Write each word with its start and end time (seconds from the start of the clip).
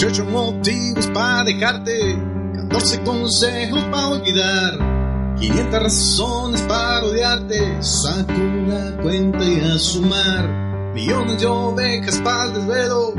18 0.00 0.24
motivos 0.30 1.06
para 1.08 1.44
dejarte, 1.44 2.18
14 2.54 3.02
consejos 3.02 3.84
para 3.90 4.08
olvidar, 4.08 5.36
500 5.38 5.82
razones 5.82 6.62
para 6.62 7.04
odiarte. 7.04 7.82
Saco 7.82 8.32
la 8.66 8.96
cuenta 9.02 9.44
y 9.44 9.60
a 9.60 9.78
sumar, 9.78 10.94
millones 10.94 11.38
de 11.38 11.46
ovejas 11.46 12.18
para 12.24 12.44
el 12.44 12.54
desvelo, 12.54 13.12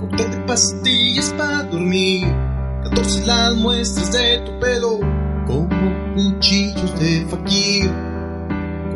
cóctel 0.00 0.32
de 0.32 0.36
pastillas 0.38 1.32
para 1.38 1.62
dormir, 1.62 2.26
14 2.82 3.24
las 3.24 3.54
muestras 3.54 4.10
de 4.10 4.38
tu 4.40 4.58
pelo, 4.58 4.98
como 5.46 5.68
cuchillos 6.16 6.98
de 6.98 7.24
fakir. 7.30 7.88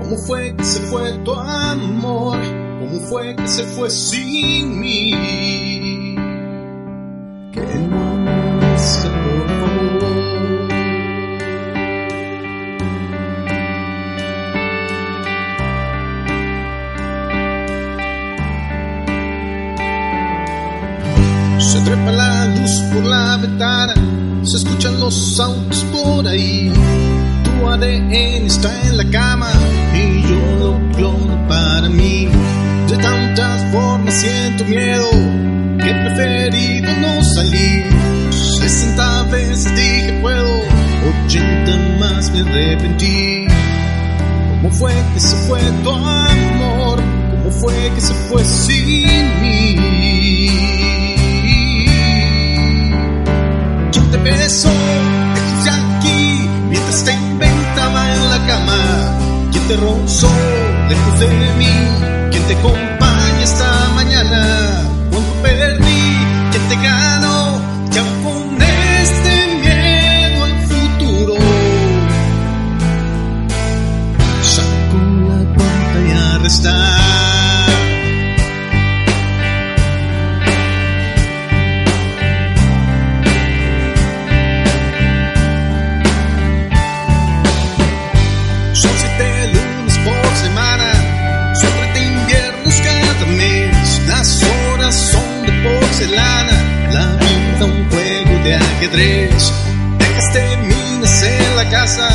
¿Cómo 0.01 0.17
fue 0.27 0.57
que 0.57 0.65
se 0.65 0.81
fue 0.81 1.13
tu 1.19 1.33
amor? 1.33 2.41
¿Cómo 2.81 2.99
fue 3.09 3.37
que 3.37 3.47
se 3.47 3.63
fue 3.67 3.89
sin 3.89 4.81
mí? 4.81 5.80
Trepa 21.85 22.13
la 22.13 22.47
luz 22.47 22.81
por 22.93 23.05
la 23.05 23.37
ventana, 23.37 23.95
se 24.43 24.59
escuchan 24.59 25.01
los 25.01 25.41
autos 25.41 25.85
por 25.93 26.27
ahí. 26.27 26.73
Tu 27.45 27.69
ADN 27.69 28.13
está 28.47 28.71
en 28.87 28.97
la 28.97 29.11
cama 29.11 29.51
y 29.95 30.23
yo 30.23 30.57
lo 30.59 30.97
clono 30.97 31.49
para 31.49 31.89
mí. 31.89 32.29
De 32.89 32.97
tantas 32.97 33.63
formas 33.73 34.15
siento 34.15 34.65
miedo 34.65 35.11
que 35.79 35.91
he 35.91 35.95
preferido 35.95 36.91
no 37.01 37.23
salir. 37.23 37.87
60 38.31 39.23
veces 39.25 39.75
dije 39.75 40.19
puedo, 40.21 40.61
80 41.27 41.99
más 41.99 42.31
me 42.33 42.41
arrepentí. 42.41 43.47
¿Cómo 44.51 44.71
fue 44.75 44.93
que 45.15 45.21
se 45.21 45.37
fue 45.49 45.61
tu 45.83 45.91
amor? 45.91 47.01
¿Cómo 47.31 47.51
fue 47.51 47.75
que 47.95 48.01
se 48.01 48.13
fue 48.29 48.45
sin 48.45 49.20
te 57.05 57.13
inventaba 57.13 58.13
en 58.13 58.31
la 58.31 58.47
cama. 58.47 59.49
¿Quién 59.53 59.69
te 59.69 59.77
rozó 59.77 60.31
lejos 60.89 61.21
de 61.21 61.29
mí? 61.59 62.31
¿Quién 62.31 62.43
te 62.47 62.55
acompaña 62.55 63.43
esta 63.43 63.89
mañana? 63.95 64.70
Porcelana, 96.01 96.89
la 96.93 97.07
vida 97.17 97.65
un 97.65 97.91
juego 97.91 98.45
de 98.45 98.55
ajedrez. 98.55 99.53
Dejaste 99.99 100.57
minas 100.63 101.23
en 101.23 101.57
la 101.57 101.69
casa 101.69 102.09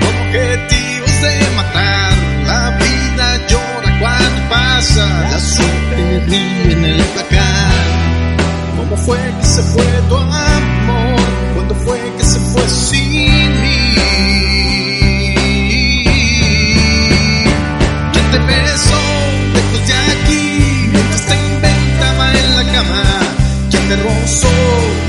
con 0.00 0.26
objetivos 0.26 1.22
de 1.22 1.56
matar. 1.56 2.12
La 2.46 2.78
vida 2.78 3.46
llora 3.48 3.98
cuando 4.00 4.48
pasa, 4.48 5.06
la 5.30 5.38
suerte 5.38 6.24
ríe 6.26 6.72
en 6.72 6.84
el 6.84 7.02
placar. 7.14 7.72
¿Cómo 8.76 8.96
fue 8.96 9.18
que 9.40 9.46
se 9.46 9.62
fue 9.62 9.84
tu 10.08 10.16
amor? 10.16 11.20
¿Cuándo 11.54 11.74
fue 11.76 12.00
que 12.18 12.24
se 12.24 12.40
fue 12.40 12.68
sin 12.68 13.41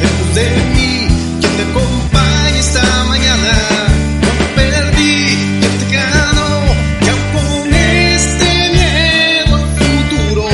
lejos 0.01 0.35
de 0.35 0.47
mí? 0.73 1.07
¿Quién 1.39 1.53
te 1.57 1.63
acompaña 1.63 2.59
esta 2.59 3.03
mañana? 3.05 3.53
Cuando 4.21 4.45
perdí, 4.55 5.15
¿quién 5.59 5.73
te 5.79 5.95
ganó? 5.95 6.51
Y 7.01 7.07
aún 7.09 7.25
con 7.33 7.73
este 7.73 8.49
miedo 8.77 9.55
al 9.55 9.67
futuro. 9.79 10.45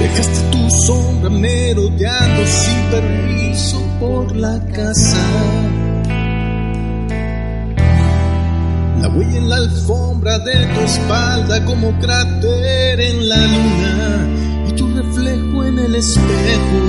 Dejaste 0.00 0.40
tu 0.52 0.70
sombra 0.86 1.30
merodeando 1.30 2.46
sin 2.46 2.80
permiso 2.90 3.78
por 4.00 4.36
la 4.36 4.60
casa. 4.72 5.65
Huella 9.16 9.38
en 9.38 9.48
la 9.48 9.56
alfombra 9.56 10.38
de 10.40 10.66
tu 10.74 10.80
espalda 10.80 11.64
como 11.64 11.98
cráter 11.98 13.00
en 13.00 13.28
la 13.30 13.38
luna 13.38 14.28
y 14.68 14.72
tu 14.72 14.92
reflejo 14.94 15.64
en 15.64 15.78
el 15.78 15.94
espejo. 15.94 16.82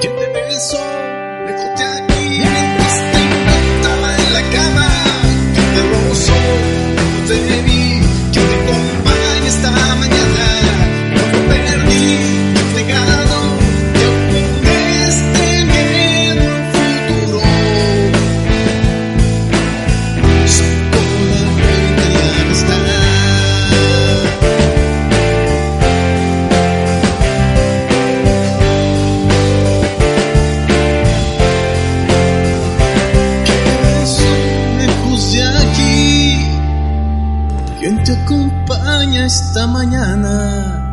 ¿Quién 0.00 0.12
te 0.16 0.42
besó? 0.44 0.93
Esta 39.54 39.68
mañana? 39.68 40.83